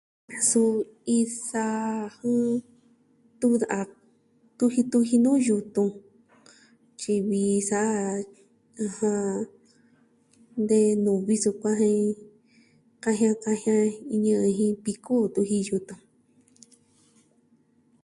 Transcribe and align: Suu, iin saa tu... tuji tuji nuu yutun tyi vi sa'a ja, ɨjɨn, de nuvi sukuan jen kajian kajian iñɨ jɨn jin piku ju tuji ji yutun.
Suu, 0.47 0.71
iin 1.15 1.29
saa 1.49 1.89
tu... 3.39 3.51
tuji 4.57 4.81
tuji 4.91 5.15
nuu 5.25 5.39
yutun 5.47 5.89
tyi 6.99 7.15
vi 7.27 7.41
sa'a 7.69 7.93
ja, 8.05 8.13
ɨjɨn, 8.83 9.29
de 10.69 10.79
nuvi 11.03 11.35
sukuan 11.43 11.77
jen 11.81 11.97
kajian 13.03 13.35
kajian 13.43 13.85
iñɨ 14.13 14.31
jɨn 14.41 14.55
jin 14.57 14.75
piku 14.83 15.13
ju 15.21 15.27
tuji 15.35 15.55
ji 15.63 15.67
yutun. 15.69 15.99